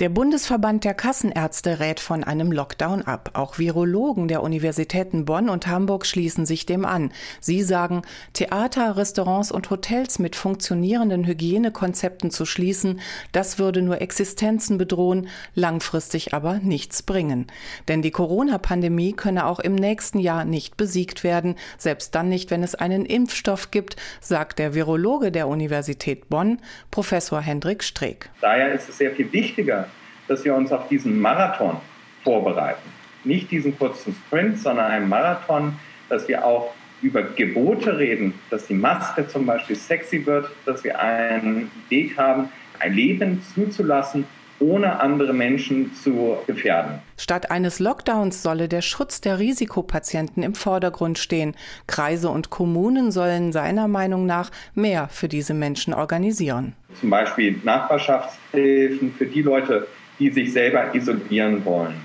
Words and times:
Der 0.00 0.10
Bundesverband 0.10 0.84
der 0.84 0.94
Kassenärzte 0.94 1.80
rät 1.80 1.98
von 1.98 2.22
einem 2.22 2.52
Lockdown 2.52 3.02
ab. 3.02 3.30
Auch 3.32 3.58
Virologen 3.58 4.28
der 4.28 4.44
Universitäten 4.44 5.24
Bonn 5.24 5.48
und 5.48 5.66
Hamburg 5.66 6.06
schließen 6.06 6.46
sich 6.46 6.66
dem 6.66 6.84
an. 6.84 7.10
Sie 7.40 7.64
sagen, 7.64 8.02
Theater, 8.32 8.96
Restaurants 8.96 9.50
und 9.50 9.70
Hotels 9.70 10.20
mit 10.20 10.36
funktionierenden 10.36 11.26
Hygienekonzepten 11.26 12.30
zu 12.30 12.46
schließen, 12.46 13.00
das 13.32 13.58
würde 13.58 13.82
nur 13.82 14.00
Existenzen 14.00 14.78
bedrohen, 14.78 15.26
langfristig 15.56 16.32
aber 16.32 16.60
nichts 16.60 17.02
bringen. 17.02 17.48
Denn 17.88 18.00
die 18.00 18.12
Corona-Pandemie 18.12 19.14
könne 19.14 19.46
auch 19.46 19.58
im 19.58 19.74
nächsten 19.74 20.20
Jahr 20.20 20.44
nicht 20.44 20.76
besiegt 20.76 21.24
werden, 21.24 21.56
selbst 21.76 22.14
dann 22.14 22.28
nicht, 22.28 22.52
wenn 22.52 22.62
es 22.62 22.76
einen 22.76 23.04
Impfstoff 23.04 23.72
gibt, 23.72 23.96
sagt 24.20 24.60
der 24.60 24.74
Virologe 24.74 25.32
der 25.32 25.48
Universität 25.48 26.28
Bonn, 26.28 26.60
Professor 26.92 27.40
Hendrik 27.40 27.82
Streeck. 27.82 28.30
Daher 28.40 28.72
ist 28.72 28.88
es 28.88 28.98
sehr 28.98 29.10
viel 29.10 29.32
wichtiger, 29.32 29.87
dass 30.28 30.44
wir 30.44 30.54
uns 30.54 30.70
auf 30.72 30.88
diesen 30.88 31.20
Marathon 31.20 31.78
vorbereiten. 32.22 32.88
Nicht 33.24 33.50
diesen 33.50 33.76
kurzen 33.76 34.14
Sprint, 34.14 34.58
sondern 34.58 34.90
einen 34.90 35.08
Marathon, 35.08 35.76
dass 36.08 36.28
wir 36.28 36.44
auch 36.44 36.72
über 37.02 37.22
Gebote 37.22 37.98
reden, 37.98 38.34
dass 38.50 38.66
die 38.66 38.74
Maske 38.74 39.26
zum 39.26 39.46
Beispiel 39.46 39.76
sexy 39.76 40.24
wird, 40.26 40.50
dass 40.66 40.84
wir 40.84 40.98
einen 40.98 41.70
Weg 41.88 42.16
haben, 42.16 42.48
ein 42.80 42.92
Leben 42.92 43.42
zuzulassen, 43.54 44.24
ohne 44.60 44.98
andere 45.00 45.32
Menschen 45.32 45.94
zu 45.94 46.36
gefährden. 46.46 46.98
Statt 47.16 47.50
eines 47.50 47.78
Lockdowns 47.78 48.42
solle 48.42 48.68
der 48.68 48.82
Schutz 48.82 49.20
der 49.20 49.38
Risikopatienten 49.38 50.42
im 50.42 50.54
Vordergrund 50.54 51.18
stehen. 51.18 51.54
Kreise 51.86 52.28
und 52.28 52.50
Kommunen 52.50 53.12
sollen 53.12 53.52
seiner 53.52 53.86
Meinung 53.86 54.26
nach 54.26 54.50
mehr 54.74 55.08
für 55.08 55.28
diese 55.28 55.54
Menschen 55.54 55.94
organisieren. 55.94 56.74
Zum 57.00 57.10
Beispiel 57.10 57.60
Nachbarschaftshilfen 57.62 59.14
für 59.16 59.26
die 59.26 59.42
Leute, 59.42 59.86
die 60.18 60.30
sich 60.30 60.52
selber 60.52 60.94
isolieren 60.94 61.64
wollen. 61.64 62.00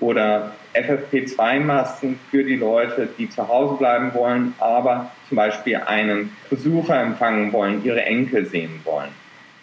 Oder 0.00 0.52
FFP2-Masken 0.74 2.18
für 2.30 2.44
die 2.44 2.56
Leute, 2.56 3.08
die 3.18 3.28
zu 3.28 3.46
Hause 3.48 3.76
bleiben 3.76 4.12
wollen, 4.14 4.54
aber 4.58 5.10
zum 5.28 5.36
Beispiel 5.36 5.76
einen 5.76 6.36
Besucher 6.50 7.00
empfangen 7.00 7.52
wollen, 7.52 7.84
ihre 7.84 8.02
Enkel 8.04 8.46
sehen 8.46 8.80
wollen. 8.84 9.10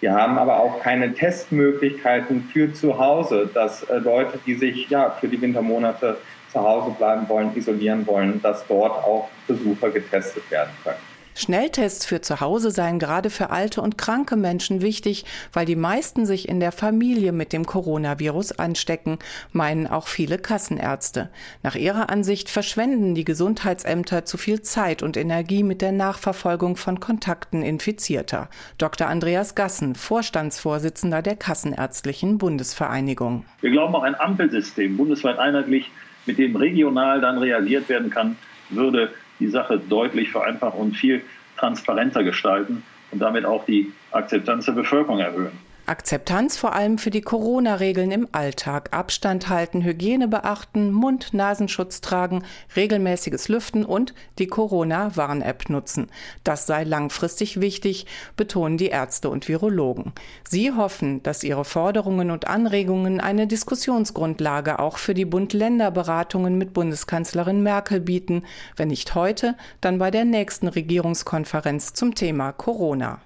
Wir 0.02 0.14
haben 0.14 0.38
aber 0.38 0.60
auch 0.60 0.82
keine 0.82 1.14
Testmöglichkeiten 1.14 2.50
für 2.52 2.74
zu 2.74 2.98
Hause, 3.00 3.50
dass 3.54 3.84
äh, 3.84 3.98
Leute, 3.98 4.40
die 4.46 4.56
sich 4.56 4.90
ja 4.90 5.10
für 5.10 5.28
die 5.28 5.42
Wintermonate 5.42 6.18
zu 6.52 6.62
Hause 6.62 6.94
bleiben 6.98 7.28
wollen, 7.30 7.56
isolieren 7.56 8.06
wollen, 8.06 8.42
dass 8.42 8.68
dort 8.68 9.04
auch 9.04 9.30
Besucher 9.48 9.90
getestet 9.90 10.44
werden 10.52 10.72
können. 10.84 11.15
Schnelltests 11.38 12.06
für 12.06 12.22
zu 12.22 12.40
Hause 12.40 12.72
seien 12.72 12.98
gerade 12.98 13.30
für 13.30 13.50
alte 13.50 13.82
und 13.82 13.98
kranke 13.98 14.38
Menschen 14.38 14.82
wichtig, 14.82 15.26
weil 15.52 15.66
die 15.66 15.76
meisten 15.76 16.26
sich 16.26 16.48
in 16.48 16.62
der 16.62 16.72
Familie 16.72 17.34
mit 17.34 17.52
dem 17.52 17.66
Coronavirus 17.66 18.54
anstecken, 18.54 19.20
meinen 19.52 19.86
auch 19.86 20.08
viele 20.08 20.38
Kassenärzte. 20.38 21.30
Nach 21.62 21.76
ihrer 21.76 22.10
Ansicht 22.10 22.50
verschwenden 22.50 23.16
die 23.16 23.26
Gesundheitsämter 23.26 24.24
zu 24.24 24.38
viel 24.38 24.62
Zeit 24.62 25.04
und 25.04 25.18
Energie 25.18 25.64
mit 25.64 25.82
der 25.82 25.92
Nachverfolgung 25.92 26.78
von 26.78 27.02
Kontakten 27.02 27.62
Infizierter. 27.62 28.50
Dr. 28.78 29.08
Andreas 29.08 29.56
Gassen, 29.56 29.96
Vorstandsvorsitzender 29.96 31.22
der 31.22 31.36
Kassenärztlichen 31.36 32.38
Bundesvereinigung. 32.38 33.44
Wir 33.60 33.72
glauben 33.72 33.94
auch 33.94 34.04
ein 34.04 34.16
Ampelsystem, 34.16 34.96
bundesweit 34.96 35.38
einheitlich, 35.38 35.92
mit 36.26 36.38
dem 36.38 36.56
regional 36.56 37.20
dann 37.20 37.38
reagiert 37.38 37.90
werden 37.90 38.10
kann, 38.10 38.38
würde 38.70 39.12
die 39.40 39.48
Sache 39.48 39.80
deutlich 39.80 40.32
vereinfachen 40.32 40.80
und 40.80 40.96
viel 40.96 41.24
transparenter 41.58 42.24
gestalten 42.24 42.84
und 43.12 43.20
damit 43.20 43.46
auch 43.46 43.66
die 43.66 43.92
Akzeptanz 44.12 44.66
der 44.66 44.74
Bevölkerung 44.74 45.20
erhöhen. 45.20 45.58
Akzeptanz 45.88 46.58
vor 46.58 46.74
allem 46.74 46.98
für 46.98 47.12
die 47.12 47.22
Corona-Regeln 47.22 48.10
im 48.10 48.28
Alltag. 48.32 48.90
Abstand 48.92 49.50
halten, 49.50 49.84
Hygiene 49.84 50.28
beachten, 50.28 50.92
Mund-Nasenschutz 50.92 52.02
tragen, 52.02 52.44
regelmäßiges 52.76 53.50
Lüften 53.50 53.86
und 53.86 54.16
die 54.40 54.48
Corona-Warn-App 54.48 55.70
nutzen. 55.70 56.08
Das 56.44 56.66
sei 56.66 56.84
langfristig 56.86 57.62
wichtig, 57.62 58.08
betonen 58.36 58.78
die 58.78 58.88
Ärzte 58.88 59.30
und 59.30 59.48
Virologen. 59.48 60.14
Sie 60.50 60.72
hoffen, 60.72 61.22
dass 61.22 61.44
ihre 61.44 61.66
Forderungen 61.66 62.32
und 62.32 62.48
Anregungen 62.48 63.20
eine 63.20 63.46
Diskussionsgrundlage 63.46 64.80
auch 64.80 64.98
für 64.98 65.14
die 65.14 65.26
Bund-Länder-Beratungen 65.26 66.58
mit 66.58 66.74
Bundeskanzlerin 66.74 67.62
Merkel 67.62 68.00
bieten. 68.00 68.44
Wenn 68.76 68.88
nicht 68.88 69.14
heute, 69.14 69.56
dann 69.82 70.00
bei 70.00 70.10
der 70.10 70.26
nächsten 70.26 70.68
Regierungskonferenz 70.68 71.94
zum 71.94 72.16
Thema 72.16 72.54
Corona. 72.54 73.22